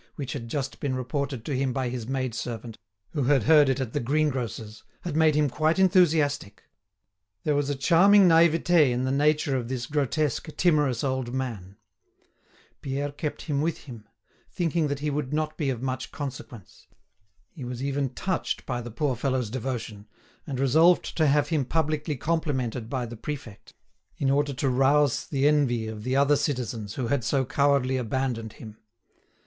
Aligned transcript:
which 0.15 0.33
had 0.33 0.47
just 0.47 0.79
been 0.79 0.95
reported 0.95 1.45
to 1.45 1.55
him 1.55 1.71
by 1.71 1.87
his 1.87 2.07
maid 2.07 2.33
servant, 2.33 2.79
who 3.11 3.25
had 3.25 3.43
heard 3.43 3.69
it 3.69 3.79
at 3.79 3.93
the 3.93 3.99
greengrocer's, 3.99 4.81
had 5.01 5.15
made 5.15 5.35
him 5.35 5.47
quite 5.47 5.77
enthusiastic. 5.77 6.63
There 7.43 7.53
was 7.53 7.75
charming 7.75 8.27
naivete 8.27 8.91
in 8.91 9.03
the 9.03 9.11
nature 9.11 9.55
of 9.55 9.67
this 9.67 9.85
grotesque, 9.85 10.49
timorous 10.57 11.03
old 11.03 11.35
man. 11.35 11.77
Pierre 12.81 13.11
kept 13.11 13.43
him 13.43 13.61
with 13.61 13.81
him, 13.83 14.07
thinking 14.51 14.87
that 14.87 15.01
he 15.01 15.11
would 15.11 15.33
not 15.33 15.55
be 15.55 15.69
of 15.69 15.83
much 15.83 16.11
consequence. 16.11 16.87
He 17.51 17.63
was 17.63 17.83
even 17.83 18.09
touched 18.09 18.65
by 18.65 18.81
the 18.81 18.89
poor 18.89 19.15
fellow's 19.15 19.51
devotion, 19.51 20.07
and 20.47 20.59
resolved 20.59 21.15
to 21.15 21.27
have 21.27 21.49
him 21.49 21.63
publicly 21.63 22.15
complimented 22.17 22.89
by 22.89 23.05
the 23.05 23.17
prefect, 23.17 23.75
in 24.17 24.31
order 24.31 24.53
to 24.53 24.67
rouse 24.67 25.27
the 25.27 25.47
envy 25.47 25.85
of 25.85 26.03
the 26.03 26.15
other 26.15 26.35
citizens 26.37 26.95
who 26.95 27.05
had 27.09 27.23
so 27.23 27.45
cowardly 27.45 27.97
abandoned 27.97 28.53
him. 28.53 28.77